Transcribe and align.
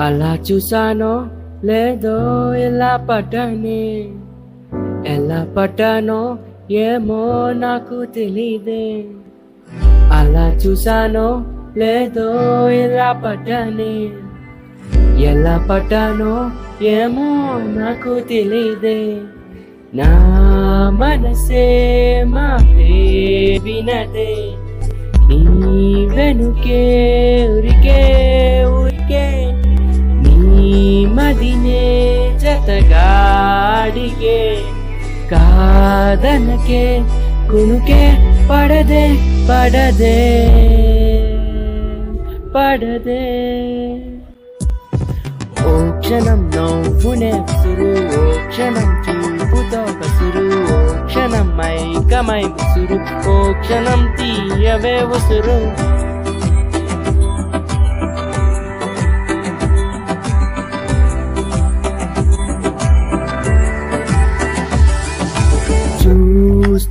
అలా 0.00 0.30
చూసానో 0.46 1.12
లేదో 1.64 2.14
ఎలా 2.60 2.92
పడ్డానే 3.08 3.82
ఎలా 5.14 5.40
పడ్డానో 5.56 6.20
ఏమో 6.82 7.20
నాకు 7.60 7.98
తెలీదే 8.14 8.84
అలా 10.18 10.46
చూసానో 10.62 11.28
లేదో 11.76 12.28
ఎలా 12.76 13.10
పడ్డానే 13.24 13.94
ఎలా 15.30 15.56
పడ్డానో 15.68 16.32
ఏమో 16.94 17.28
నాకు 17.76 18.14
తెలీదే 18.30 19.00
నా 19.94 20.10
మనసే 20.98 21.66
మాటే 22.32 22.90
వినదే 23.64 24.32
నీ 25.28 25.78
వెనుకే 26.10 26.82
ఉరికే 27.48 28.00
మదినే 31.40 31.82
జతగాడిగే 32.40 34.40
కాదనకే 35.30 36.82
కునుకే 37.50 38.02
పడదే 38.50 39.04
పడదే 39.48 40.18
పడదే 42.56 43.24
ఓ 45.64 45.72
క్షణం 46.02 46.42
నవ్వునే 46.56 47.32
విసురు 47.40 47.90
ఓ 48.12 48.20
క్షణం 48.50 48.90
చూపుతో 49.06 49.82
కసురు 50.00 50.44
ఓ 50.68 50.78
క్షణం 51.06 51.48
మైకమై 51.60 52.44
విసురు 52.50 52.98
ఓ 53.30 53.36
క్షణం 53.62 54.02
తీయవే 54.18 54.96
ఉసురు 55.16 55.58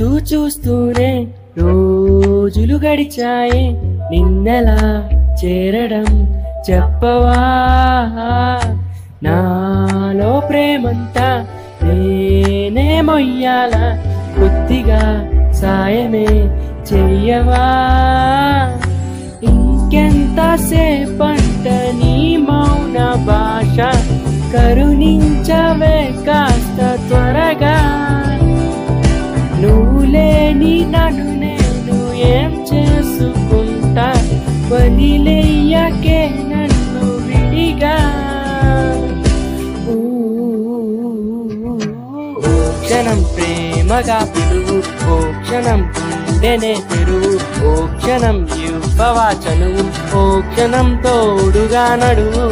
చూస్తూ 0.00 0.06
చూస్తూనే 0.30 1.26
రోజులు 1.58 2.74
గడిచాయి 2.74 3.64
నిన్నెలా 4.10 4.78
చేరడం 5.44 6.08
చెప్పవా? 6.70 7.38
నాలో 9.22 10.42
ప్రేమంతా 10.48 11.46
నేనే 11.84 13.00
మొయ్యాల? 13.00 13.94
కొద్దిగా 14.38 15.12
సాయమే 15.52 16.28
చెయ్యవా? 16.92 17.66
ఇంకెంతసేపంట 19.44 21.66
నీ 21.92 22.36
మౌన 22.36 23.14
భాష 23.26 23.76
కరుణించవే 24.54 25.96
కా 26.26 26.53
వదిలేయకే 34.86 36.18
నన్ను 36.48 37.04
విడిగా 37.26 37.92
క్షణం 42.80 43.20
ప్రేమగా 43.30 44.18
పిలువు. 44.32 44.76
ఓ 45.06 45.16
క్షణం 45.38 45.80
గుండెనే 45.96 46.72
తెరువు 46.90 47.32
ఓ 47.64 47.72
క్షణం 47.94 48.36
ఇవ్వవా 48.64 49.28
చనువు 49.44 49.84
ఓ 50.14 50.24
క్షణం 50.50 50.90
తోడుగా 51.04 51.86
నడువు 52.02 52.44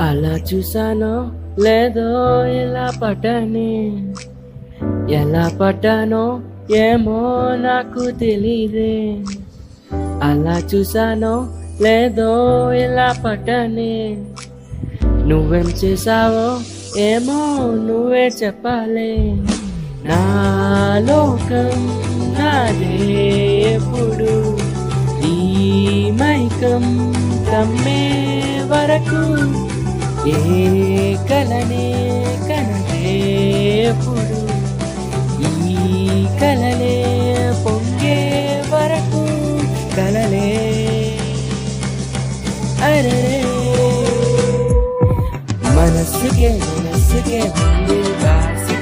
అలా 0.00 0.38
చూసానో 0.38 1.32
లేదో 1.62 2.44
ఎలా 2.46 2.92
పట్టని? 3.02 4.02
ఎలా 5.10 5.52
పట్టానో 5.60 6.40
ఏమో 6.74 7.20
నాకు 7.56 8.10
తెలియదే 8.10 9.16
అలా 10.22 10.62
చూసానో 10.74 11.48
లేదో 11.82 12.72
ఎలా 12.72 13.14
పట్టని? 13.24 14.16
నువ్వేం 15.26 15.66
చేసావో 15.66 16.60
ఏమో 17.00 17.56
నువ్వే 17.82 18.30
చెప్పాలి. 18.42 19.32
నా 20.08 20.22
లోకం 20.98 21.70
నాదే 22.38 22.96
ఎప్పుడు? 23.74 24.58
ఈ 25.26 26.10
మైకం 26.10 27.14
కమ్మే 27.50 28.00
వరకు 28.64 29.20
ఏ 30.28 30.38
కలనే 31.30 31.86
కనదే 32.48 33.12
ఈ 35.48 35.52
కలలే 36.40 36.96
పొంగే 37.64 38.18
వరకు 38.72 39.22
కలలే. 39.96 40.48
అరే 42.84 43.20
మనస్సుకే 45.76 46.50
మనస్సుకే 46.68 47.40
ముందు 47.50 47.96
రాసి 48.24 48.76